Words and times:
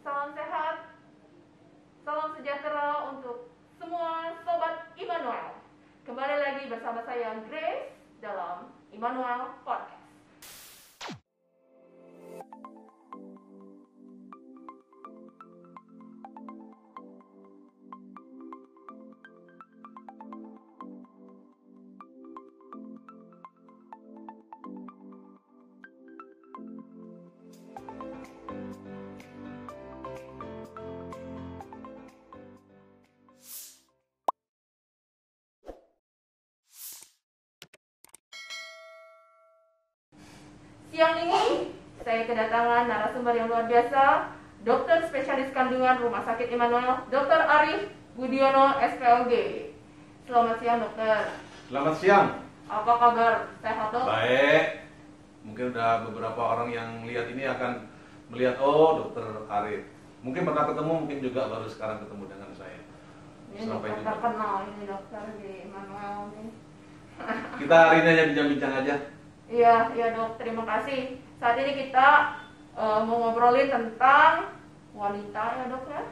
salam 0.00 0.32
sehat, 0.32 0.96
salam 2.08 2.32
sejahtera 2.32 3.12
untuk 3.12 3.52
semua 3.76 4.32
sobat 4.48 4.88
Immanuel. 4.96 5.60
Kembali 6.08 6.36
lagi 6.40 6.72
bersama 6.72 7.04
saya 7.04 7.36
Grace 7.44 7.92
dalam 8.24 8.72
Immanuel 8.96 9.52
Podcast. 9.60 9.99
Siang 41.00 41.16
ini 41.16 41.72
saya 42.04 42.28
kedatangan 42.28 42.84
narasumber 42.84 43.32
yang 43.32 43.48
luar 43.48 43.64
biasa, 43.64 44.36
dokter 44.68 45.00
spesialis 45.08 45.48
kandungan 45.48 45.96
Rumah 45.96 46.20
Sakit 46.28 46.52
Immanuel, 46.52 47.08
Dr. 47.08 47.40
Arif 47.40 47.88
Budiono 48.20 48.76
SPLG. 48.76 49.32
Selamat 50.28 50.60
siang 50.60 50.84
dokter. 50.84 51.32
Selamat 51.72 51.94
siang. 51.96 52.26
Apa 52.68 52.92
kabar? 53.00 53.48
Sehat 53.64 53.88
dok? 53.96 54.04
Baik. 54.04 54.92
Mungkin 55.48 55.72
udah 55.72 56.04
beberapa 56.04 56.36
orang 56.36 56.68
yang 56.68 57.08
lihat 57.08 57.32
ini 57.32 57.48
akan 57.48 57.88
melihat 58.28 58.60
oh 58.60 59.00
dokter 59.00 59.24
Arif. 59.48 59.88
Mungkin 60.20 60.44
pernah 60.44 60.68
ketemu, 60.68 60.92
mungkin 61.00 61.18
juga 61.24 61.48
baru 61.48 61.64
sekarang 61.64 62.04
ketemu 62.04 62.24
dengan 62.28 62.50
saya. 62.52 62.80
Ini 63.56 63.72
Sampai 63.72 63.88
dokter 63.96 64.04
terkenal 64.04 64.68
ini 64.68 64.84
dokter 64.84 65.24
di 65.40 65.64
Immanuel 65.64 66.28
ini. 66.36 66.52
Kita 67.56 67.76
hari 67.88 68.04
ini 68.04 68.08
hanya 68.12 68.24
bincang-bincang 68.36 68.74
aja. 68.84 68.96
Iya, 69.50 69.90
iya 69.98 70.06
dok, 70.14 70.38
terima 70.38 70.62
kasih. 70.62 71.18
Saat 71.42 71.58
ini 71.58 71.74
kita 71.74 72.38
eh, 72.78 73.00
mau 73.02 73.18
ngobrolin 73.18 73.66
tentang 73.66 74.54
wanita 74.94 75.42
ya 75.58 75.64
dok 75.66 75.84
ya. 75.90 76.02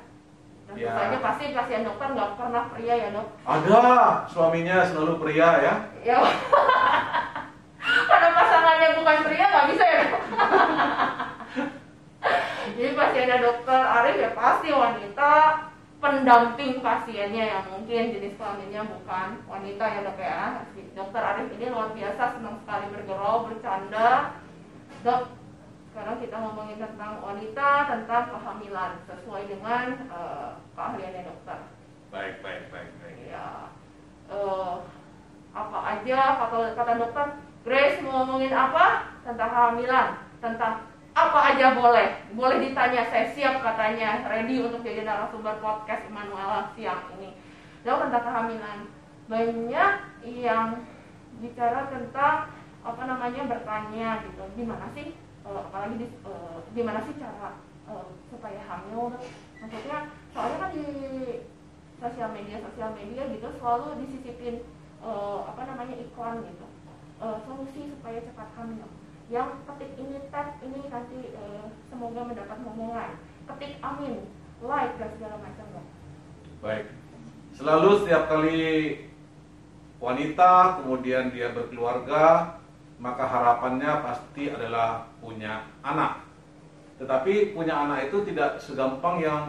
Tentu 0.69 0.84
Ya. 0.84 1.17
pasti 1.25 1.55
pasien 1.56 1.86
dokter 1.86 2.12
nggak 2.12 2.34
pernah 2.34 2.67
pria 2.75 2.95
ya 2.98 3.08
dok. 3.14 3.28
Ada 3.47 3.80
suaminya 4.27 4.83
selalu 4.84 5.22
pria 5.22 5.48
ya. 5.62 5.75
Ya, 6.03 6.19
karena 8.11 8.28
pasangannya 8.34 8.89
bukan 9.00 9.19
pria 9.22 9.47
nggak 9.48 9.69
bisa 9.70 9.84
ya 9.86 10.02
dok. 10.11 10.23
Jadi 12.78 12.95
pasiennya 12.95 13.39
dokter 13.42 13.80
Arif 13.80 14.17
ya 14.19 14.30
pasti 14.34 14.69
wanita 14.70 15.33
pendamping 15.99 16.79
pasiennya 16.79 17.45
yang 17.59 17.65
mungkin 17.75 18.15
jenis 18.15 18.39
kelaminnya 18.39 18.87
bukan 18.87 19.43
wanita 19.51 19.85
ya 19.85 20.01
dok 20.07 20.19
ya. 20.19 20.43
Dokter 20.95 21.23
Arif 21.23 21.51
ini 21.59 21.67
luar 21.71 21.91
biasa 21.95 22.39
senang 22.39 22.57
sekali 22.63 22.87
bergaul, 22.95 23.51
bercanda. 23.51 24.39
Dok, 25.03 25.23
sekarang 25.91 26.17
kita 26.23 26.37
ngomongin 26.39 26.79
tentang 26.79 27.19
wanita, 27.19 27.71
tentang 27.91 28.25
kehamilan 28.31 28.93
sesuai 29.11 29.43
dengan 29.51 29.85
eh, 30.07 30.51
keahliannya 30.79 31.23
dokter. 31.27 31.59
Baik, 32.15 32.41
baik, 32.47 32.65
baik, 32.71 32.91
baik. 33.03 33.19
Ya, 33.27 33.69
eh, 34.31 34.75
apa 35.55 35.79
aja 35.83 36.21
kata 36.39 36.59
kata 36.79 36.93
dokter 37.03 37.27
Grace 37.67 38.01
mau 38.07 38.23
ngomongin 38.23 38.55
apa 38.55 39.19
tentang 39.27 39.51
kehamilan 39.51 40.09
tentang 40.39 40.88
apa 41.19 41.38
aja 41.55 41.74
boleh? 41.74 42.08
Boleh 42.38 42.62
ditanya 42.62 43.02
saya 43.11 43.27
siap 43.34 43.58
katanya 43.58 44.22
ready 44.30 44.62
untuk 44.62 44.86
jadi 44.86 45.02
narasumber 45.02 45.58
podcast 45.58 46.06
Immanuel 46.06 46.70
siang 46.78 47.11
ini. 47.19 47.34
Lalu 47.83 48.06
tentang 48.06 48.24
kehamilan. 48.24 48.78
Banyak 49.28 49.92
yang 50.24 50.86
bicara 51.42 51.90
tentang 51.90 52.55
apa 52.86 53.02
namanya 53.05 53.42
bertanya 53.51 54.23
gitu. 54.24 54.42
Gimana 54.55 54.86
sih 54.95 55.12
eh, 55.18 55.61
apalagi 55.68 55.95
di, 56.01 56.07
eh, 56.07 56.57
gimana 56.73 57.02
sih 57.02 57.14
cara 57.18 57.58
eh, 57.90 58.08
supaya 58.30 58.61
hamil? 58.62 59.18
Maksudnya 59.58 59.98
soalnya 60.30 60.58
kan 60.62 60.70
di 60.70 60.86
sosial 61.98 62.30
media 62.30 62.62
sosial 62.62 62.95
media 62.95 63.27
gitu 63.27 63.48
selalu 63.58 64.07
disisipin 64.07 64.62
eh, 65.02 65.39
apa 65.45 65.62
namanya 65.67 65.98
iklan 65.98 66.46
gitu. 66.46 66.67
Eh, 67.18 67.36
solusi 67.45 67.90
supaya 67.90 68.23
cepat 68.23 68.48
hamil 68.55 68.86
yang 69.28 69.61
ketik 69.68 69.92
ini 70.00 70.16
tag 70.33 70.56
ini 70.64 70.89
nanti 70.89 71.36
eh, 71.36 71.64
semoga 71.92 72.20
mendapat 72.24 72.58
momongan 72.64 73.11
ketik 73.44 73.77
amin 73.84 74.24
like 74.64 74.96
dan 74.96 75.08
segala 75.16 75.36
macam 75.40 75.66
dok 75.77 75.86
Baik. 76.58 76.90
Selalu 77.55 78.02
setiap 78.02 78.27
kali 78.27 78.58
wanita 80.02 80.83
kemudian 80.83 81.30
dia 81.30 81.55
berkeluarga, 81.55 82.58
maka 82.98 83.24
harapannya 83.30 84.02
pasti 84.02 84.50
adalah 84.50 85.06
punya 85.22 85.70
anak. 85.86 86.27
Tetapi 86.98 87.55
punya 87.55 87.78
anak 87.78 88.10
itu 88.10 88.27
tidak 88.27 88.58
segampang 88.58 89.22
yang 89.22 89.42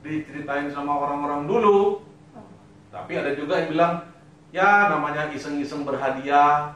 diceritain 0.00 0.72
sama 0.72 0.96
orang-orang 0.96 1.44
dulu. 1.44 1.80
Tapi 2.88 3.12
ada 3.20 3.36
juga 3.36 3.60
yang 3.60 3.68
bilang, 3.76 3.94
ya 4.48 4.88
namanya 4.88 5.28
iseng-iseng 5.28 5.84
berhadiah, 5.84 6.72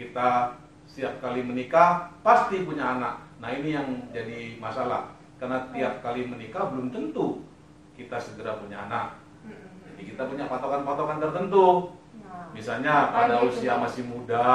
kita 0.00 0.59
setiap 0.90 1.22
kali 1.22 1.46
menikah 1.46 2.10
pasti 2.26 2.66
punya 2.66 2.98
anak. 2.98 3.22
Nah 3.38 3.54
ini 3.54 3.78
yang 3.78 3.86
jadi 4.10 4.58
masalah, 4.58 5.14
karena 5.38 5.70
tiap 5.70 6.02
kali 6.02 6.26
menikah 6.26 6.66
belum 6.74 6.90
tentu 6.90 7.46
kita 7.94 8.18
segera 8.18 8.58
punya 8.58 8.90
anak. 8.90 9.22
Jadi 9.94 10.02
kita 10.10 10.26
punya 10.26 10.50
patokan-patokan 10.50 11.22
tertentu. 11.22 11.94
Nah, 12.18 12.50
Misalnya 12.50 13.14
pada 13.14 13.38
usia 13.46 13.78
masih 13.78 14.02
muda, 14.10 14.50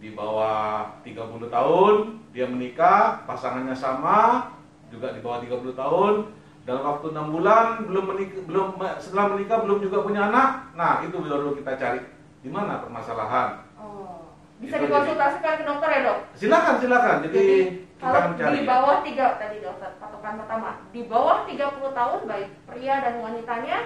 di 0.00 0.16
bawah 0.16 0.86
30 1.04 1.50
tahun, 1.52 1.94
dia 2.32 2.46
menikah, 2.48 3.24
pasangannya 3.28 3.76
sama, 3.76 4.48
juga 4.88 5.12
di 5.12 5.20
bawah 5.20 5.42
30 5.42 5.72
tahun, 5.76 6.14
dalam 6.66 6.82
waktu 6.82 7.06
enam 7.14 7.26
bulan 7.30 7.66
belum 7.86 8.04
menikah, 8.10 8.42
belum 8.44 8.66
setelah 8.98 9.26
menikah 9.36 9.58
belum 9.62 9.78
juga 9.82 9.98
punya 10.02 10.32
anak. 10.32 10.74
Nah, 10.74 11.02
itu 11.06 11.16
baru 11.18 11.54
kita 11.58 11.78
cari 11.78 12.00
di 12.42 12.50
mana 12.52 12.82
permasalahan. 12.82 13.66
oh. 13.82 14.15
Bisa 14.56 14.76
dikonsultasikan 14.78 15.52
ke 15.56 15.64
dokter 15.64 15.88
ya 15.90 16.00
dok 16.02 16.18
Silakan, 16.32 16.74
silakan. 16.78 17.16
Jadi, 17.22 17.36
Jadi 17.36 17.56
kita 17.92 18.02
kalau 18.02 18.20
mencari. 18.28 18.52
di 18.52 18.62
bawah 18.64 18.96
tiga 19.00 19.26
tadi 19.36 19.56
dokter 19.58 19.90
patokan 19.96 20.34
pertama 20.38 20.70
di 20.90 21.02
bawah 21.04 21.36
30 21.44 21.58
tahun 21.90 22.20
baik 22.24 22.48
pria 22.66 22.94
dan 22.98 23.14
wanitanya 23.18 23.76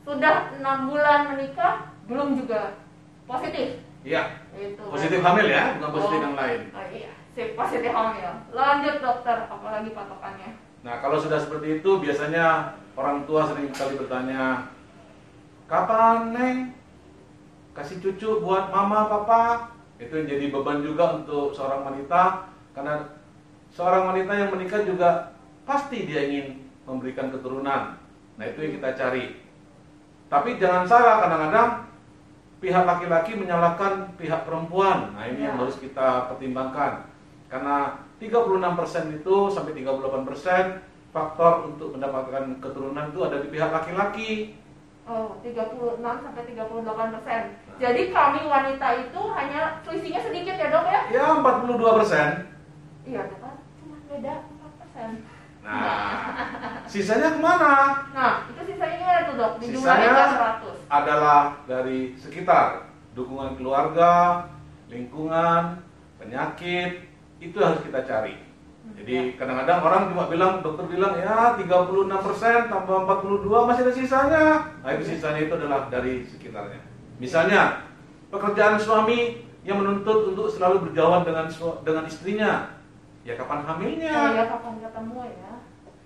sudah 0.00 0.34
enam 0.54 0.78
bulan 0.86 1.20
menikah 1.28 1.74
belum 2.04 2.34
juga 2.34 2.78
positif 3.24 3.82
Iya, 4.00 4.22
itu 4.54 4.78
positif 4.80 5.20
hamil 5.20 5.46
ya, 5.46 5.74
bukan 5.76 5.90
positif 5.92 6.16
Oh. 6.16 6.24
yang 6.24 6.36
lain. 6.38 6.60
oh 6.70 6.86
iya 6.88 7.10
sip 7.30 7.52
positif 7.52 7.90
hamil 7.90 8.30
lanjut 8.48 8.96
dokter 8.98 9.36
apalagi 9.44 9.90
patokannya 9.90 10.50
Nah, 10.78 11.02
kalau 11.02 11.18
sudah 11.18 11.34
seperti 11.36 11.78
itu, 11.78 11.90
biasanya 11.98 12.70
orang 12.94 13.26
tua 13.26 13.42
sering 13.44 13.66
kali 13.68 13.98
bertanya, 13.98 14.70
kapan 15.66 16.30
neng 16.30 16.58
kasih 17.74 17.98
cucu 17.98 18.38
buat 18.38 18.70
mama 18.70 19.06
papa? 19.08 19.42
Itu 19.98 20.12
yang 20.14 20.26
jadi 20.30 20.44
beban 20.54 20.80
juga 20.80 21.18
untuk 21.18 21.50
seorang 21.50 21.82
wanita, 21.82 22.46
karena 22.72 23.18
seorang 23.74 24.14
wanita 24.14 24.32
yang 24.32 24.50
menikah 24.54 24.82
juga 24.86 25.34
pasti 25.66 26.06
dia 26.06 26.24
ingin 26.24 26.62
memberikan 26.86 27.28
keturunan. 27.34 27.98
Nah, 28.38 28.44
itu 28.46 28.58
yang 28.62 28.72
kita 28.78 28.90
cari. 28.94 29.42
Tapi 30.30 30.56
jangan 30.56 30.86
salah, 30.86 31.24
kadang-kadang 31.26 31.70
pihak 32.58 32.84
laki-laki 32.86 33.32
menyalahkan 33.34 34.14
pihak 34.14 34.46
perempuan. 34.46 35.14
Nah, 35.14 35.24
ini 35.26 35.46
yang 35.46 35.58
Ya. 35.58 35.60
harus 35.66 35.76
kita 35.82 36.30
pertimbangkan. 36.30 37.06
Karena 37.48 37.98
36% 38.18 39.14
itu 39.14 39.36
sampai 39.50 39.72
38% 39.74 40.82
faktor 41.14 41.70
untuk 41.72 41.96
mendapatkan 41.96 42.60
keturunan 42.60 43.08
itu 43.08 43.20
ada 43.24 43.38
di 43.40 43.48
pihak 43.48 43.70
laki-laki. 43.72 44.54
oh 45.08 45.40
36 45.40 46.20
sampai 46.20 46.44
38 46.52 47.08
persen 47.16 47.42
jadi 47.78 48.02
kami 48.10 48.40
wanita 48.44 48.88
itu 49.00 49.20
hanya 49.30 49.60
selisihnya 49.80 50.20
sedikit 50.20 50.54
ya 50.54 50.68
dok 50.68 50.84
ya 50.84 51.00
Ya 51.08 51.26
42%. 51.38 52.50
iya 53.04 53.20
dok 53.24 53.38
kan 53.38 53.54
cuma 53.78 53.96
beda 54.06 54.34
4 54.42 54.80
persen 54.80 55.10
Nah, 55.58 56.80
sisanya 56.88 57.36
ke 57.36 57.40
mana? 57.44 58.00
nah 58.16 58.48
itu 58.48 58.72
sisanya 58.72 58.96
gimana 58.96 59.20
tuh 59.22 59.34
dok 59.36 59.52
di 59.60 59.64
Sisanya 59.68 60.08
jumlahnya 60.08 60.24
100 60.88 60.88
adalah 60.88 61.40
dari 61.68 61.98
sekitar 62.16 62.88
dukungan 63.12 63.52
keluarga, 63.54 64.46
lingkungan, 64.88 65.76
penyakit 66.16 67.04
itu 67.38 67.56
harus 67.60 67.84
kita 67.84 68.00
cari. 68.00 68.40
Jadi 68.96 69.36
kadang-kadang 69.36 69.84
orang 69.84 70.02
cuma 70.08 70.24
bilang 70.32 70.64
dokter 70.64 70.88
bilang 70.88 71.12
ya 71.12 71.52
36% 71.60 72.72
tambah 72.72 72.98
42 73.04 73.68
masih 73.68 73.82
ada 73.84 73.92
sisanya. 73.92 74.44
Nah 74.80 74.90
itu 74.96 75.04
sisanya 75.04 75.44
itu 75.44 75.52
adalah 75.52 75.92
dari 75.92 76.24
sekitarnya. 76.24 76.80
Misalnya 77.18 77.82
pekerjaan 78.30 78.78
suami 78.78 79.42
yang 79.66 79.82
menuntut 79.82 80.32
untuk 80.32 80.46
selalu 80.48 80.88
berjauhan 80.90 81.26
dengan 81.26 81.46
dengan 81.82 82.04
istrinya. 82.06 82.52
Ya 83.26 83.34
kapan 83.36 83.66
hamilnya? 83.66 84.14
Oh 84.14 84.30
ya 84.32 84.44
kapan 84.48 84.74
ketemu 84.80 85.20
ya? 85.36 85.52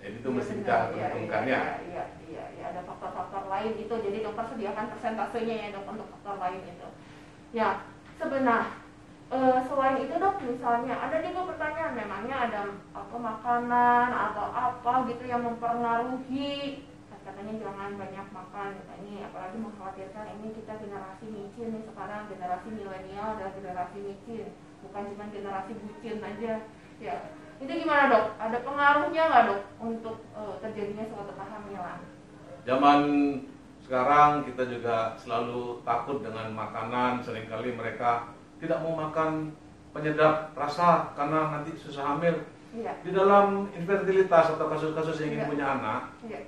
Jadi 0.03 0.15
itu 0.19 0.27
Iya, 0.27 0.35
mesti 0.35 0.51
benar. 0.51 0.59
kita 0.59 0.75
Iya, 0.75 0.89
perhitungkannya. 0.91 1.59
Iya, 1.63 1.73
iya, 1.87 2.03
iya, 2.27 2.43
iya, 2.59 2.65
ada 2.75 2.81
faktor-faktor 2.83 3.43
lain 3.47 3.71
itu. 3.79 3.93
Jadi 3.95 4.17
dokter 4.19 4.45
sediakan 4.51 4.85
persentasenya 4.91 5.55
ya 5.55 5.67
dok 5.71 5.87
untuk 5.87 6.07
faktor 6.11 6.35
lain 6.43 6.61
itu. 6.67 6.87
Ya, 7.55 7.69
sebenarnya 8.19 8.83
eh, 9.31 9.57
selain 9.63 9.97
itu 10.03 10.13
dok, 10.19 10.35
misalnya 10.43 10.93
ada 10.99 11.17
juga 11.23 11.41
pertanyaan, 11.55 11.93
memangnya 11.95 12.37
ada 12.51 12.61
apa 12.91 13.15
makanan 13.15 14.07
atau 14.11 14.45
apa 14.51 14.93
gitu 15.07 15.23
yang 15.23 15.41
mempengaruhi 15.47 16.83
katanya 17.23 17.53
jangan 17.59 17.89
banyak 17.95 18.27
makan 18.29 18.69
ini 18.99 19.23
apalagi 19.23 19.57
mengkhawatirkan 19.57 20.25
ini 20.39 20.47
kita 20.59 20.73
generasi 20.75 21.25
micin 21.31 21.67
nih 21.71 21.83
sekarang 21.87 22.27
generasi 22.27 22.67
milenial 22.69 23.29
dan 23.39 23.49
generasi 23.55 23.97
micin 24.03 24.51
bukan 24.83 25.03
cuma 25.15 25.25
generasi 25.31 25.71
bucin 25.79 26.19
aja. 26.19 26.53
Ya 26.99 27.15
itu 27.63 27.71
gimana 27.71 28.11
dok? 28.11 28.25
Ada 28.35 28.57
pengaruhnya 28.67 29.23
nggak 29.31 29.45
dok 29.47 29.61
untuk 29.79 30.17
eh, 30.35 30.55
terjadinya 30.59 31.05
suatu 31.07 31.31
kehamilan? 31.31 31.99
Zaman 32.67 32.99
sekarang 33.83 34.47
kita 34.47 34.63
juga 34.67 35.15
selalu 35.19 35.83
takut 35.83 36.23
dengan 36.23 36.51
makanan, 36.55 37.19
sering 37.23 37.47
kali 37.51 37.75
mereka 37.75 38.31
tidak 38.59 38.79
mau 38.79 38.95
makan 38.95 39.51
penyedap 39.91 40.55
rasa 40.55 41.11
karena 41.15 41.51
nanti 41.51 41.75
susah 41.75 42.15
hamil. 42.15 42.35
iya. 42.73 42.95
Di 43.05 43.11
dalam 43.13 43.69
infertilitas 43.75 44.55
atau 44.55 44.65
kasus-kasus 44.65 45.21
yang 45.21 45.29
ingin 45.35 45.41
Iya. 45.45 45.49
punya 45.51 45.65
anak, 45.77 46.01
iya 46.25 46.39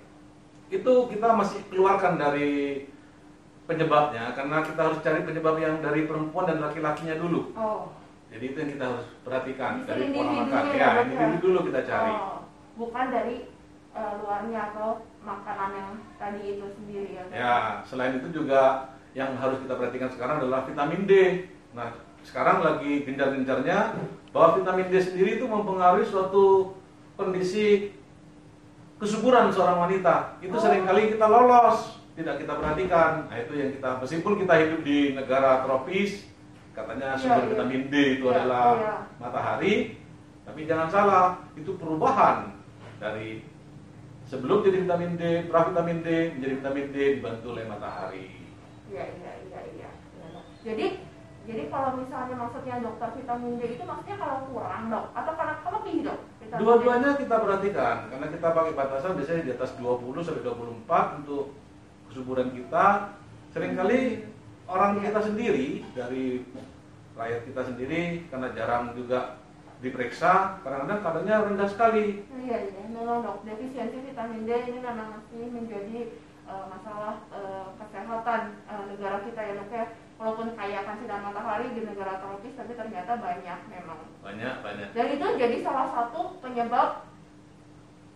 itu 0.76 0.94
kita 1.10 1.28
masih 1.32 1.60
keluarkan 1.72 2.16
dari 2.16 2.86
penyebabnya 3.66 4.34
karena 4.38 4.62
kita 4.62 4.82
harus 4.82 5.00
cari 5.02 5.26
penyebab 5.26 5.56
yang 5.58 5.82
dari 5.82 6.06
perempuan 6.06 6.46
dan 6.46 6.62
laki-lakinya 6.62 7.16
dulu. 7.18 7.50
oh 7.58 7.90
Jadi 8.30 8.52
itu 8.52 8.58
yang 8.60 8.72
kita 8.76 8.86
harus 8.92 9.06
perhatikan 9.24 9.74
dari 9.88 10.12
pola 10.12 10.32
makan. 10.44 10.64
ya, 10.76 10.76
Ya, 10.76 10.90
individu 11.08 11.38
dulu 11.40 11.60
kita 11.72 11.82
cari. 11.88 12.12
oh, 12.12 12.38
bukan 12.76 13.06
dari 13.08 13.36
eh, 13.96 14.14
luarnya 14.20 14.60
atau 14.74 14.90
makanan 15.24 15.72
yang 15.72 15.92
tadi 16.20 16.42
itu 16.60 16.66
sendiri 16.76 17.10
ya? 17.16 17.24
Ya, 17.32 17.56
selain 17.88 18.20
itu 18.20 18.28
juga 18.36 18.92
yang 19.16 19.40
harus 19.40 19.64
kita 19.64 19.74
perhatikan 19.80 20.12
sekarang 20.12 20.44
adalah 20.44 20.68
vitamin 20.68 21.08
D. 21.08 21.14
Nah, 21.72 21.96
sekarang 22.28 22.60
lagi 22.60 23.08
gencar-gencarnya 23.08 23.96
bahwa 24.36 24.60
vitamin 24.60 24.92
D 24.92 25.00
sendiri 25.00 25.40
itu 25.40 25.46
mempengaruhi 25.48 26.04
suatu 26.04 26.76
kondisi 27.16 27.96
kesuburan 28.96 29.52
seorang 29.52 29.78
wanita. 29.88 30.40
Itu 30.40 30.56
Oh. 30.56 30.62
sering 30.62 30.88
kali 30.88 31.12
kita 31.12 31.28
lolos, 31.28 32.00
tidak 32.16 32.40
kita 32.40 32.54
perhatikan. 32.56 33.12
Nah, 33.28 33.38
itu 33.38 33.54
yang 33.56 33.72
kita 33.76 33.90
meskipun 34.00 34.34
kita 34.40 34.54
hidup 34.56 34.82
di 34.82 34.98
negara 35.14 35.64
tropis, 35.68 36.32
katanya 36.72 37.16
Iya, 37.16 37.20
sumber 37.20 37.44
iya. 37.44 37.50
vitamin 37.56 37.84
D 37.92 37.96
itu 38.20 38.26
Iya, 38.28 38.34
adalah 38.40 38.66
matahari, 39.20 39.74
tapi 40.48 40.60
jangan 40.64 40.88
salah, 40.88 41.26
itu 41.56 41.76
perubahan 41.76 42.56
dari 43.00 43.44
sebelum 44.26 44.64
jadi 44.64 44.88
vitamin 44.88 45.20
D, 45.20 45.24
pra 45.52 45.68
vitamin 45.68 46.00
D 46.02 46.08
menjadi 46.40 46.54
vitamin 46.64 46.88
D 46.92 46.96
dibantu 47.20 47.48
oleh 47.52 47.66
matahari. 47.68 48.26
Iya, 48.88 49.04
iya, 49.20 49.32
iya, 49.52 49.60
iya. 49.76 49.90
Jadi, 50.66 50.88
jadi 51.46 51.64
kalau 51.70 52.00
misalnya 52.00 52.36
maksudnya 52.42 52.82
dokter 52.82 53.10
vitamin 53.14 53.60
D 53.60 53.78
itu 53.78 53.84
maksudnya 53.86 54.18
kalau 54.18 54.38
kurang 54.50 54.84
dok, 54.90 55.06
atau 55.14 55.34
karena 55.36 55.56
lebih 55.62 55.96
dok? 56.02 56.20
Dua-duanya 56.56 57.20
kita 57.20 57.36
perhatikan 57.42 58.08
karena 58.08 58.28
kita 58.32 58.48
pakai 58.56 58.74
batasan 58.74 59.20
biasanya 59.20 59.44
di 59.44 59.52
atas 59.52 59.72
20 59.76 60.24
sampai 60.24 60.44
24 60.44 61.20
untuk 61.24 61.52
kesuburan 62.12 62.50
kita. 62.56 63.16
Seringkali 63.52 64.24
orang 64.68 65.00
kita 65.00 65.20
sendiri 65.24 65.84
dari 65.96 66.44
rakyat 67.16 67.42
kita 67.48 67.62
sendiri 67.64 68.04
karena 68.28 68.48
jarang 68.52 68.92
juga 68.96 69.40
diperiksa, 69.80 70.64
kadang-kadang 70.64 71.00
kadarnya 71.04 71.36
rendah 71.46 71.70
sekali. 71.70 72.24
Iya, 72.32 72.58
iya, 72.72 72.84
memang 72.88 73.24
dok. 73.24 73.44
Defisiensi 73.44 74.08
vitamin 74.08 74.48
D 74.48 74.52
ini 74.72 74.80
memang 74.80 75.20
masih 75.20 75.52
menjadi 75.52 76.00
eh, 76.48 76.66
masalah 76.72 77.28
eh, 77.36 77.68
kesehatan 77.80 78.42
eh, 78.66 78.84
negara 78.96 79.18
kita 79.28 79.42
ya 79.44 79.54
dok 79.60 79.72
ya. 79.72 79.86
Walaupun 80.16 80.56
kaya 80.56 80.80
akan 80.80 80.96
sinar 80.96 81.20
matahari 81.20 81.76
di 81.76 81.84
negara 81.84 82.24
tropis, 82.24 82.56
tapi 82.56 82.72
ternyata 82.72 83.20
banyak 83.20 83.60
memang. 83.68 84.00
Banyak, 84.24 84.56
banyak. 84.64 84.88
Dan 84.96 85.08
itu 85.12 85.26
jadi 85.36 85.56
salah 85.60 85.88
satu 85.92 86.40
penyebab 86.40 87.04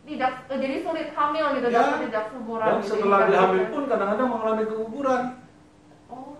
tidak 0.08 0.32
eh, 0.48 0.58
jadi 0.58 0.76
sulit 0.80 1.12
hamil 1.12 1.46
gitu 1.60 1.68
Ya, 1.68 2.00
tidak 2.00 2.26
suburan. 2.32 2.66
Dan 2.66 2.78
gitu, 2.80 2.90
setelah 2.96 3.20
dihamil 3.28 3.66
pun 3.68 3.84
kadang-kadang 3.86 4.30
mengalami 4.32 4.64
keguguran, 4.66 5.24
Oh, 6.08 6.34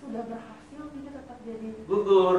sudah 0.00 0.22
berhasil 0.26 0.82
gitu 0.90 1.08
tetap 1.12 1.38
jadi. 1.44 1.68
gugur. 1.84 2.38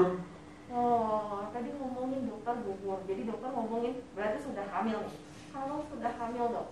Oh, 0.68 1.45
tadi 1.54 1.69
ngomongin 1.71 2.28
dokter 2.28 2.56
gugur. 2.60 3.00
Jadi 3.06 3.21
dokter 3.24 3.50
ngomongin 3.54 3.94
berarti 4.12 4.39
sudah 4.42 4.66
hamil 4.68 4.98
nih. 5.06 5.16
Kalau 5.54 5.78
sudah 5.88 6.12
hamil 6.19 6.45
dok, 6.51 6.68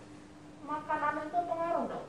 makanan 0.66 1.24
itu 1.24 1.40
pengaruh 1.46 1.84
dok. 1.88 2.04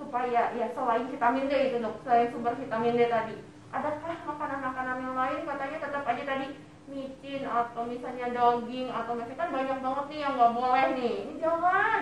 Supaya 0.00 0.52
ya 0.56 0.66
selain 0.72 1.06
vitamin 1.08 1.48
D 1.48 1.52
itu 1.70 1.76
dok, 1.80 2.00
selain 2.04 2.32
sumber 2.32 2.56
vitamin 2.56 2.96
D 2.96 3.08
tadi, 3.12 3.36
adakah 3.72 4.14
makanan-makanan 4.28 4.98
yang 5.04 5.16
lain? 5.16 5.40
Katanya 5.48 5.78
tetap 5.84 6.02
aja 6.08 6.22
tadi 6.24 6.46
micin 6.90 7.42
atau 7.46 7.82
misalnya 7.86 8.28
daging 8.34 8.88
atau 8.90 9.12
misalnya 9.16 9.38
kan 9.38 9.50
banyak 9.54 9.78
banget 9.80 10.04
nih 10.10 10.20
yang 10.20 10.32
nggak 10.36 10.54
boleh 10.56 10.86
nih. 10.96 11.14
Ini 11.24 11.34
jangan. 11.40 12.00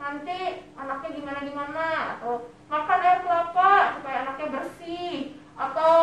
Nanti 0.00 0.38
anaknya 0.80 1.10
gimana 1.12 1.40
gimana 1.44 1.86
atau 2.16 2.48
makan 2.72 3.04
air 3.04 3.18
kelapa 3.20 3.70
supaya 3.98 4.16
anaknya 4.24 4.46
bersih. 4.48 5.36
Atau 5.60 5.96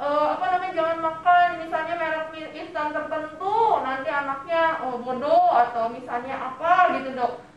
eh, 0.00 0.26
apa 0.34 0.44
namanya 0.50 0.74
jangan 0.74 0.98
makan 0.98 1.48
misalnya 1.62 1.94
merek 2.00 2.50
instan 2.56 2.90
tertentu. 2.90 3.58
Nanti 3.84 4.08
anaknya 4.10 4.62
oh, 4.82 4.98
bodoh 4.98 5.50
atau 5.54 5.86
misalnya 5.92 6.34
apa 6.34 6.98
gitu 6.98 7.14
dok 7.14 7.51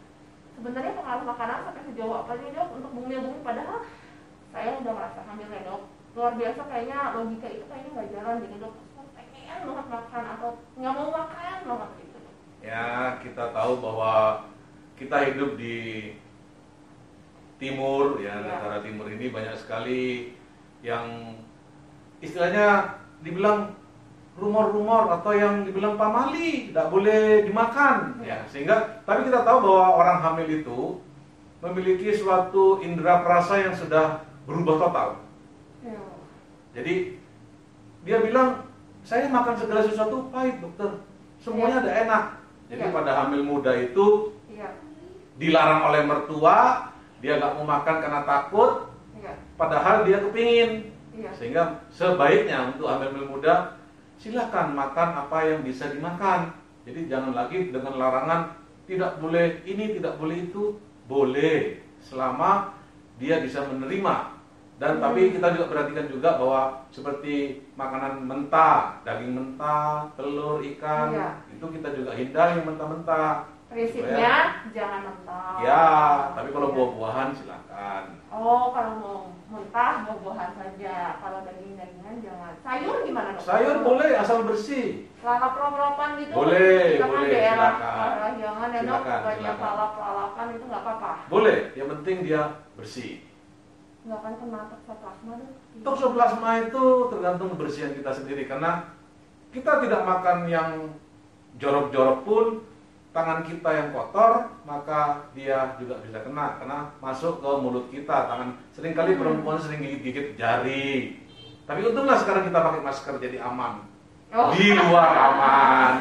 sebenarnya 0.55 0.93
pengaruh 0.97 1.25
makanan 1.27 1.59
sampai 1.67 1.83
sejauh 1.91 2.15
apa 2.15 2.31
sih 2.39 2.49
dok? 2.55 2.69
Untuk 2.75 2.91
bumi-bumi 2.95 3.39
padahal 3.43 3.79
saya 4.55 4.79
udah 4.79 4.93
merasa 4.95 5.19
hamil 5.27 5.49
ya 5.51 5.61
dok. 5.67 5.81
Luar 6.15 6.33
biasa 6.39 6.61
kayaknya 6.71 6.99
logika 7.15 7.47
itu 7.51 7.65
kayaknya 7.67 7.89
nggak 7.91 8.09
jalan 8.15 8.35
gitu 8.47 8.55
dok. 8.63 8.73
Pengen 9.15 9.59
banget 9.67 9.87
makan 9.91 10.23
atau 10.37 10.49
nggak 10.79 10.93
mau 10.95 11.09
makan 11.11 11.57
banget 11.67 11.89
gitu. 12.01 12.17
Ya, 12.65 12.87
kita 13.21 13.43
tahu 13.53 13.73
bahwa 13.77 14.13
kita 14.97 15.17
hidup 15.29 15.59
di 15.59 15.77
timur 17.55 18.19
ya, 18.19 18.35
Ya. 18.35 18.43
negara 18.43 18.77
timur 18.83 19.07
ini 19.07 19.31
banyak 19.31 19.55
sekali 19.55 20.33
yang 20.83 21.37
istilahnya 22.19 22.99
dibilang 23.23 23.75
rumor-rumor 24.35 25.07
atau 25.15 25.31
yang 25.31 25.63
dibilang 25.63 25.95
pamali 25.95 26.69
tidak 26.71 26.91
boleh 26.91 27.47
dimakan. 27.47 28.19
Ya. 28.19 28.43
Sehingga 28.51 28.99
tapi 29.07 29.27
kita 29.31 29.47
tahu 29.47 29.63
bahwa 29.63 29.85
orang 29.95 30.19
hamil 30.19 30.47
itu 30.51 30.79
memiliki 31.63 32.11
suatu 32.11 32.83
indera 32.83 33.23
perasa 33.23 33.63
yang 33.63 33.73
sudah 33.73 34.21
berubah 34.45 34.75
total. 34.77 35.09
Ya. 35.81 36.01
jadi 36.75 37.17
dia 38.05 38.17
bilang 38.21 38.65
saya 39.05 39.29
makan 39.29 39.55
segala 39.57 39.81
sesuatu 39.85 40.29
pahit 40.29 40.59
dokter. 40.59 41.01
Semuanya 41.39 41.81
ada 41.81 41.91
enak. 41.93 42.23
Jadi 42.69 42.89
Ya. 42.89 42.93
pada 42.93 43.11
hamil 43.21 43.45
muda 43.45 43.71
itu 43.77 44.33
iya 44.49 44.73
dilarang 45.37 45.93
oleh 45.93 46.01
mertua 46.03 46.89
dia 47.21 47.37
nggak 47.37 47.53
mau 47.55 47.65
makan 47.65 47.95
karena 48.03 48.21
takut. 48.27 48.91
Iya 49.15 49.33
padahal 49.55 50.03
dia 50.03 50.19
kepingin. 50.19 50.91
Iya 51.15 51.31
sehingga 51.31 51.63
sebaiknya 51.87 52.75
untuk 52.75 52.91
hamil 52.91 53.29
muda 53.31 53.74
silakan 54.15 54.73
makan 54.73 55.09
apa 55.17 55.37
yang 55.45 55.61
bisa 55.61 55.91
dimakan 55.91 56.51
jadi 56.85 57.09
jangan 57.09 57.33
lagi 57.33 57.69
dengan 57.69 57.93
larangan 57.97 58.41
tidak 58.85 59.17
boleh 59.17 59.65
ini 59.65 59.97
tidak 59.97 60.15
boleh 60.17 60.37
itu 60.45 60.77
boleh 61.05 61.81
selama 61.99 62.73
dia 63.17 63.41
bisa 63.41 63.65
menerima 63.65 64.35
dan 64.75 64.99
tapi 64.99 65.31
Hmm. 65.31 65.33
kita 65.39 65.47
juga 65.55 65.65
perhatikan 65.71 66.07
juga 66.11 66.29
bahwa 66.35 66.61
seperti 66.91 67.63
makanan 67.73 68.27
mentah 68.27 68.99
daging 69.07 69.31
mentah 69.31 70.11
telur 70.19 70.59
ikan 70.75 71.15
Iya. 71.15 71.29
itu 71.47 71.65
kita 71.71 71.95
juga 71.95 72.11
hindari 72.11 72.59
mentah-mentah 72.59 73.54
prinsipnya 73.65 74.33
jangan 74.71 75.01
mentah 75.03 75.57
ya 75.59 75.83
tapi 76.33 76.49
kalau 76.49 76.67
Iya. 76.69 76.75
buah-buahan 76.75 77.29
silakan 77.31 78.03
Oh, 78.35 78.67
kalau 78.69 78.93
mau 78.99 79.17
mentah 79.47 80.03
buah-buahan 80.03 80.51
saja. 80.51 81.15
Kalau 81.23 81.47
daging-dagingan 81.47 82.19
jangan. 82.19 82.51
Sayur 82.59 83.07
gimana 83.07 83.31
dok? 83.31 83.39
sayur 83.39 83.77
boleh 83.79 84.11
asal 84.11 84.43
bersih 84.43 85.07
Lalap-lalapan 85.23 86.19
gitu. 86.19 86.35
Boleh, 86.35 86.99
Kita 86.99 87.07
kan 87.07 87.11
boleh, 87.15 87.31
daerah 87.31 87.71
silakan. 87.79 88.31
jangan 88.35 88.67
ya 88.69 88.81
dok. 88.83 89.01
Banyak 89.07 89.39
silakan. 89.39 89.63
lalap-lalapan 89.63 90.47
itu 90.51 90.65
nggak 90.67 90.83
apa-apa. 90.83 91.11
boleh 91.25 91.57
yang 91.73 91.87
penting 91.95 92.17
dia 92.21 92.41
bersih 92.75 93.23
Nggak 94.03 94.17
akan 94.19 94.33
kena 94.35 94.59
toksoplasma 94.67 95.31
dok. 95.39 95.51
Toksoplasma 95.81 96.49
itu 96.61 96.83
tergantung 97.07 97.49
kebersihan 97.49 97.91
kita 97.93 98.11
sendiri 98.11 98.43
karena 98.45 98.71
kita 99.49 99.71
tidak 99.79 100.01
makan 100.03 100.37
yang 100.45 100.69
jorok-jorok 101.55 102.19
pun 102.21 102.45
tangan 103.15 103.39
kita 103.41 103.69
yang 103.71 103.89
kotor 103.89 104.31
maka 104.61 104.99
dia 105.31 105.71
juga 105.75 106.03
bisa 106.03 106.19
kena 106.19 106.59
karena 106.59 106.91
masuk 106.99 107.39
ke 107.39 107.49
mulut 107.55 107.87
kita 107.87 108.27
tangan 108.27 108.59
sering 108.69 108.91
kali 108.91 109.15
Hmm. 109.15 109.21
perempuan 109.23 109.55
sering 109.55 109.79
gigit-gigit 109.79 110.35
jari 110.35 111.15
tapi 111.63 111.79
untunglah 111.81 112.19
sekarang 112.19 112.43
kita 112.43 112.59
pakai 112.59 112.81
masker 112.81 113.15
jadi 113.17 113.39
aman 113.41 113.87
Oh. 114.29 114.51
di 114.51 114.67
luar 114.69 115.15
aman 115.15 115.93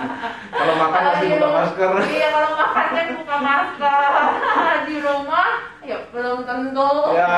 kalau 0.50 0.75
makan 0.75 1.02
masih 1.06 1.23
di 1.25 1.37
buka 1.38 1.54
masker 1.54 1.90
Iya 2.02 2.28
kalau 2.28 2.50
makan 2.50 2.68
paten 2.75 3.06
buka 3.14 3.37
masker 3.38 4.11
di 4.90 4.97
rumah 4.99 5.49
ya 5.80 5.99
belum 6.11 6.38
tentu 6.42 6.90
Ya, 7.14 7.37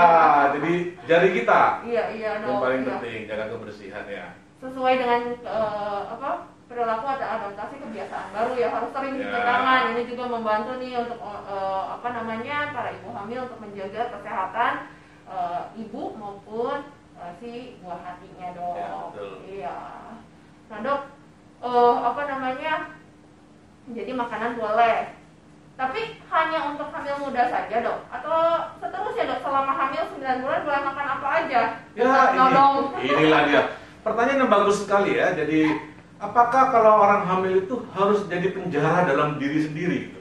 jadi 0.56 0.72
jari 1.04 1.28
kita 1.34 1.62
iya 1.84 2.04
iya 2.08 2.28
yang 2.40 2.48
dong 2.48 2.64
paling 2.64 2.80
iya. 2.80 2.88
penting 2.88 3.18
jaga 3.28 3.44
kebersihan 3.46 4.04
ya. 4.08 4.26
sesuai 4.56 4.94
dengan 4.96 5.20
eh, 5.36 6.02
apa 6.08 6.30
perilaku 6.64 7.06
atau 7.06 7.28
adaptasi 7.28 7.74
kebiasaan 7.78 8.26
baru 8.32 8.52
ya 8.56 8.68
harus 8.72 8.90
sering 8.90 9.14
cuci 9.14 9.38
Ini 9.96 10.12
juga 10.12 10.28
membantu 10.28 10.76
nih 10.76 10.92
untuk 11.00 11.16
eh, 11.24 11.82
apa 11.88 12.08
namanya 12.12 12.76
para 12.76 12.92
ibu 12.92 13.08
hamil 13.10 13.48
untuk 13.48 13.64
menjaga 13.64 14.12
kesehatan 14.12 14.72
eh, 15.24 15.62
ibu 15.80 16.12
maupun 16.12 16.84
eh, 17.16 17.32
si 17.40 17.52
buah 17.80 18.04
hatinya 18.04 18.48
dok 18.52 18.76
Ya, 18.76 18.88
betul. 19.08 19.32
iya 19.48 19.76
nah 20.68 20.78
dok 20.84 21.00
eh, 21.64 21.94
apa 22.04 22.22
namanya 22.28 22.72
jadi 23.88 24.12
makanan 24.12 24.60
boleh 24.60 25.16
tapi 25.76 26.00
hanya 26.28 26.58
untuk 26.72 26.92
hamil 26.92 27.16
muda 27.16 27.48
saja 27.48 27.76
dok 27.80 28.00
atau 28.12 28.36
seterusnya 28.76 29.24
dok 29.28 29.40
selama 29.40 29.72
hamil 29.72 30.02
9 30.12 30.44
bulan 30.44 30.60
boleh 30.60 30.80
makan 30.84 31.06
apa 31.08 31.28
aja 31.40 31.62
Ya, 31.96 32.12
ini, 32.36 33.08
inilah 33.08 33.40
dia. 33.48 33.62
Pertanyaan 34.04 34.44
yang 34.44 34.52
bagus 34.52 34.84
sekali 34.84 35.16
ya. 35.16 35.32
Jadi, 35.32 35.72
apakah 36.16 36.72
kalau 36.72 36.92
orang 37.04 37.22
hamil 37.28 37.54
itu 37.64 37.74
harus 37.92 38.24
jadi 38.28 38.52
penjara 38.52 39.04
dalam 39.08 39.36
diri 39.36 39.60
sendiri? 39.64 39.98
gitu? 40.10 40.20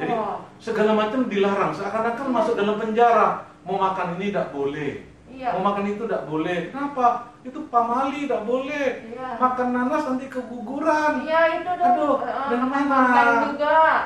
Jadi, 0.00 0.12
Oh. 0.16 0.40
segala 0.56 0.96
macam 0.96 1.28
dilarang. 1.28 1.76
Seakan-akan 1.76 2.28
masuk 2.32 2.56
dalam 2.56 2.80
penjara. 2.80 3.44
Mau 3.68 3.76
makan 3.76 4.16
ini 4.16 4.32
tidak 4.32 4.48
boleh. 4.56 5.04
Iya. 5.28 5.56
Mau 5.56 5.62
makan 5.62 5.84
itu 5.92 6.02
tidak 6.08 6.24
boleh. 6.26 6.58
Kenapa? 6.72 7.36
Itu 7.44 7.68
pamali 7.68 8.24
tidak 8.24 8.42
boleh. 8.48 8.86
Iya. 9.12 9.28
Makan 9.36 9.68
nanas 9.72 10.02
nanti 10.08 10.26
keguguran. 10.32 11.12
Iya 11.24 11.40
itu 11.60 11.70
dong. 11.70 11.86
Aduh, 11.86 12.16
dan 12.24 12.58
makan 12.64 12.84
mana? 12.88 13.24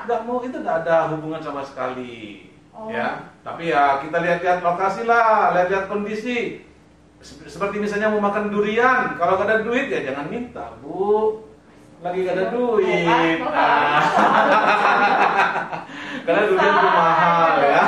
Nggak 0.04 0.20
mau 0.26 0.38
itu 0.42 0.56
tidak 0.58 0.76
ada 0.84 1.14
hubungan 1.14 1.40
sama 1.42 1.62
sekali. 1.62 2.50
Oh. 2.74 2.90
Ya, 2.90 3.30
tapi 3.46 3.70
ya 3.70 4.02
kita 4.02 4.18
lihat-lihat 4.18 4.58
lokasi 4.66 5.06
lah, 5.06 5.54
lihat-lihat 5.54 5.86
kondisi. 5.86 6.66
Sep- 7.24 7.48
Seperti 7.48 7.80
misalnya 7.80 8.12
mau 8.12 8.20
makan 8.20 8.52
durian, 8.52 9.16
kalau 9.16 9.34
nggak 9.34 9.48
ada 9.48 9.64
duit 9.64 9.88
ya 9.88 10.04
jangan 10.04 10.28
minta, 10.28 10.76
Bu. 10.78 11.40
Lagi 11.98 12.20
nggak 12.20 12.36
ada 12.36 12.46
duit. 12.52 13.38
Bukan, 13.40 13.48
Nah. 13.54 14.04
Karena 16.24 16.42
durian 16.44 16.74
itu 16.74 16.88
mahal 16.90 17.52
ya. 17.60 17.84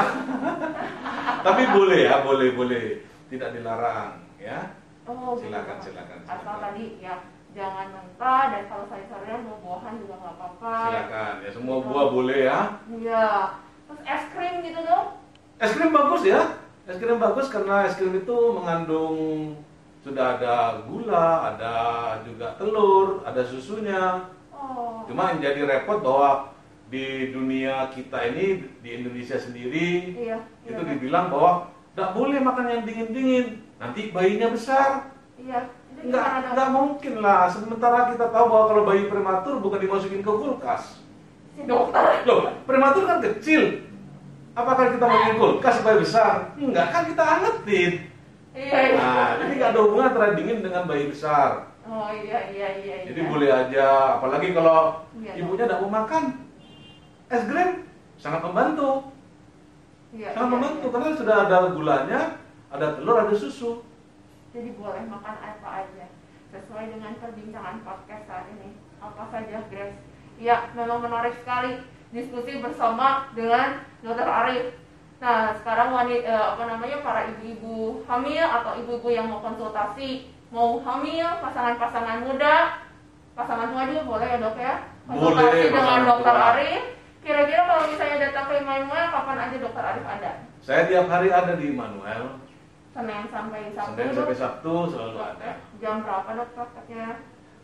Tapi 1.42 1.62
boleh 1.68 2.00
ya, 2.02 2.14
boleh 2.20 2.48
boleh, 2.52 2.84
tidak 3.28 3.52
dilarang 3.52 4.24
ya. 4.36 4.72
Oh, 5.04 5.36
gitu. 5.36 5.46
Silakan, 5.46 5.76
silakan, 5.78 6.18
Asal 6.24 6.34
silakan. 6.36 6.58
tadi 6.58 6.84
ya 6.98 7.14
jangan 7.52 7.86
mentah 7.88 8.42
dan 8.50 8.62
kalau 8.66 8.84
sayur-sayuran 8.86 9.46
buah-buahan 9.46 9.94
juga 9.96 10.14
nggak 10.16 10.34
apa-apa. 10.34 10.74
Silakan 10.82 11.34
ya, 11.38 11.50
semua 11.52 11.76
buah 11.80 12.06
boleh 12.10 12.40
ya. 12.42 12.60
Iya. 12.90 13.26
Terus 13.86 14.00
es 14.02 14.22
krim 14.32 14.54
gitu 14.64 14.80
dong? 14.82 15.06
Es 15.56 15.70
krim 15.70 15.92
bagus 15.92 16.22
ya. 16.24 16.40
Es 16.86 17.02
krim 17.02 17.18
bagus 17.18 17.50
karena 17.50 17.82
es 17.82 17.98
krim 17.98 18.14
itu 18.14 18.36
mengandung 18.54 19.16
sudah 20.06 20.38
ada 20.38 20.86
gula, 20.86 21.50
ada 21.50 21.74
juga 22.22 22.54
telur, 22.54 23.26
ada 23.26 23.42
susunya. 23.42 24.22
Oh. 24.54 25.02
Cuma 25.10 25.34
yang 25.34 25.42
jadi 25.42 25.66
repot 25.66 25.98
bahwa 25.98 26.54
di 26.86 27.34
dunia 27.34 27.90
kita 27.90 28.30
ini 28.30 28.62
di 28.78 29.02
Indonesia 29.02 29.34
sendiri 29.34 30.14
Iya. 30.14 30.38
itu 30.62 30.78
iya. 30.78 30.90
dibilang 30.94 31.26
bahwa 31.34 31.74
tidak 31.90 32.10
boleh 32.14 32.38
makan 32.38 32.70
yang 32.70 32.82
dingin-dingin. 32.86 33.46
Nanti 33.82 34.14
bayinya 34.14 34.54
besar. 34.54 35.10
Iya. 35.34 35.66
Itu 35.90 36.06
Nggak, 36.06 36.54
nggak 36.54 36.68
mungkin 36.70 37.14
lah. 37.18 37.50
Sementara 37.50 38.14
kita 38.14 38.30
tahu 38.30 38.46
bahwa 38.46 38.64
kalau 38.70 38.82
bayi 38.86 39.10
prematur 39.10 39.58
bukan 39.58 39.82
dimasukin 39.82 40.22
ke 40.22 40.30
kulkas. 40.30 41.02
Si 41.58 41.66
dokter. 41.66 42.22
Loh, 42.30 42.46
prematur 42.62 43.10
kan 43.10 43.18
kecil. 43.18 43.85
Apakah 44.56 44.96
kita 44.96 45.04
masukin 45.04 45.36
kulkas 45.36 45.74
supaya 45.84 45.96
besar? 46.00 46.32
Enggak, 46.56 46.88
kan 46.88 47.02
kita 47.04 47.22
angetin. 47.22 47.92
Iya. 48.56 48.72
iya. 48.72 48.96
Nah, 48.96 49.30
jadi 49.36 49.52
nggak 49.52 49.70
ada 49.76 49.80
hubungan 49.84 50.08
antara 50.08 50.32
dingin 50.32 50.64
dengan 50.64 50.88
bayi 50.88 51.12
besar. 51.12 51.76
Oh 51.84 52.08
iya 52.08 52.48
iya 52.48 52.68
iya. 52.80 52.96
Jadi 53.04 53.20
iya. 53.20 53.28
boleh 53.28 53.48
aja, 53.52 53.86
apalagi 54.16 54.56
kalau 54.56 55.04
Iya, 55.20 55.44
ibunya 55.44 55.68
tidak 55.68 55.84
mau 55.84 55.92
makan. 55.92 56.24
Es 57.28 57.44
krim 57.44 57.84
sangat 58.16 58.40
membantu. 58.48 59.12
Iya, 60.16 60.32
Sangat 60.32 60.48
iya, 60.48 60.54
membantu 60.56 60.86
iya. 60.88 60.92
karena 60.96 61.08
sudah 61.20 61.36
ada 61.44 61.56
gulanya, 61.76 62.20
ada 62.72 62.86
telur, 62.96 63.16
ada 63.20 63.34
susu. 63.36 63.84
Jadi 64.56 64.72
boleh 64.80 65.04
makan 65.04 65.36
apa 65.36 65.68
aja 65.84 66.06
sesuai 66.48 66.96
dengan 66.96 67.12
perbincangan 67.20 67.84
podcast 67.84 68.24
saat 68.24 68.48
ini. 68.56 68.80
Apa 69.04 69.28
saja, 69.28 69.68
Grace? 69.68 70.00
Ya, 70.40 70.72
memang 70.72 71.04
menarik 71.04 71.36
sekali 71.44 71.84
diskusi 72.14 72.62
bersama 72.62 73.30
dengan 73.34 73.82
Dr. 74.02 74.28
Arif. 74.28 74.66
Nah, 75.16 75.56
sekarang 75.56 75.96
wanita 75.96 76.54
apa 76.54 76.62
namanya 76.68 77.00
para 77.00 77.24
ibu-ibu 77.32 78.04
hamil 78.04 78.44
atau 78.44 78.76
ibu-ibu 78.76 79.08
yang 79.08 79.32
mau 79.32 79.40
konsultasi, 79.40 80.28
mau 80.52 80.76
hamil, 80.84 81.24
pasangan-pasangan 81.40 82.28
muda, 82.28 82.84
pasangan 83.32 83.72
tua 83.72 83.88
juga 83.88 84.02
boleh 84.04 84.28
ya 84.28 84.38
dok 84.38 84.56
ya? 84.60 84.74
Konsultasi 85.08 85.56
Boleh, 85.56 85.72
dengan 85.72 86.00
Dokter. 86.04 86.36
Arif. 86.36 86.82
Kira-kira 87.26 87.62
kalau 87.66 87.82
misalnya 87.90 88.16
datang 88.22 88.46
ke 88.46 88.54
Immanuel, 88.62 89.06
kapan 89.10 89.38
aja 89.40 89.56
Dokter 89.58 89.82
Arif 89.82 90.06
ada? 90.06 90.32
Saya 90.62 90.82
tiap 90.86 91.06
hari 91.10 91.28
ada 91.30 91.52
di 91.58 91.68
Manuel, 91.74 92.38
Senin 92.94 93.24
sampai 93.28 93.70
Sabtu. 93.74 93.92
Senin 93.92 94.12
sampai 94.14 94.36
Sabtu 94.36 94.74
selalu 94.92 95.18
ada. 95.20 95.50
Jam 95.82 96.06
berapa 96.06 96.28
dok 96.38 96.48
prakteknya? 96.54 97.08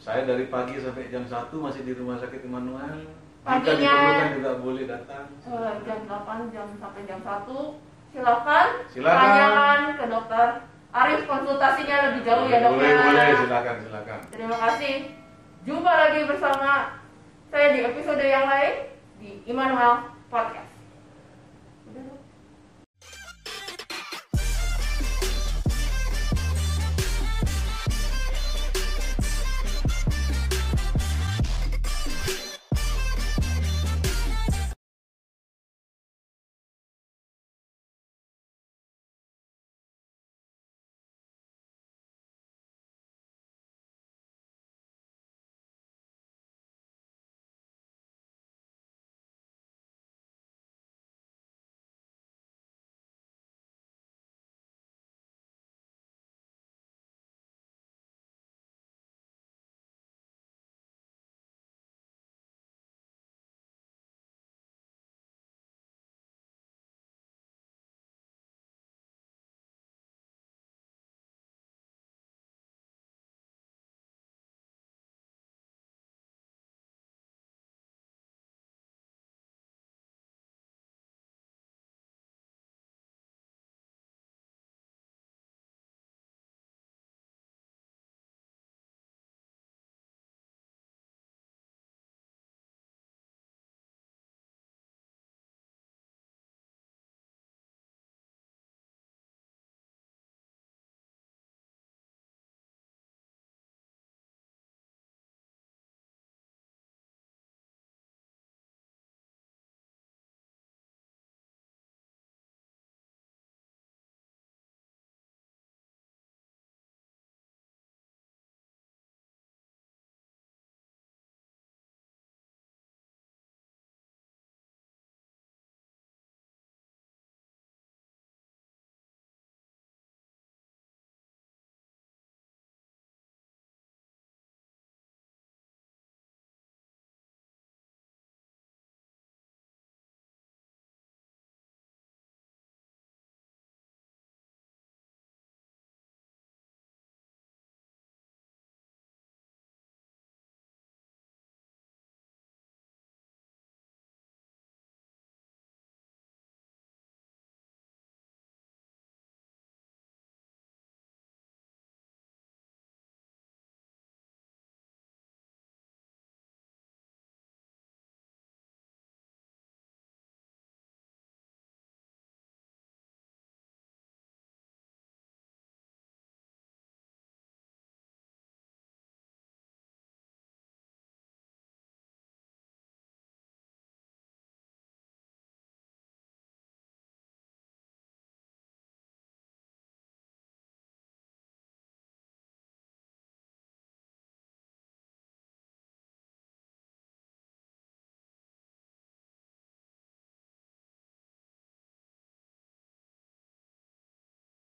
Saya 0.03 0.27
dari 0.27 0.51
pagi 0.51 0.83
sampai 0.83 1.15
jam 1.15 1.23
1 1.23 1.53
masih 1.63 1.83
di 1.87 1.93
rumah 1.95 2.19
sakit 2.19 2.43
Immanuel. 2.43 3.07
Paginya- 3.43 4.33
juga 4.33 4.53
boleh 4.59 4.85
datang. 4.87 5.27
Eh, 5.43 5.73
jam 5.83 5.99
8 6.07 6.39
jam 6.51 6.67
sampai 6.79 7.03
jam 7.03 7.19
1 7.19 7.75
silakan 8.13 8.67
Silakan. 8.87 9.19
tanyakan 9.19 9.81
ke 9.99 10.05
dokter 10.07 10.47
Arif 10.93 11.25
konsultasinya 11.25 11.97
lebih 12.13 12.21
jauh 12.23 12.45
ya 12.47 12.61
dok 12.61 12.77
boleh, 12.77 12.93
ya. 12.93 13.01
boleh, 13.01 13.29
silakan, 13.41 13.77
silakan. 13.81 14.19
Terima 14.29 14.57
kasih. 14.61 14.95
Jumpa 15.65 15.89
lagi 15.91 16.21
bersama 16.29 17.01
saya 17.49 17.69
di 17.73 17.81
episode 17.83 18.21
yang 18.21 18.45
lain 18.45 18.75
di 19.17 19.41
Immanuel 19.45 20.05
Podcast. 20.29 20.72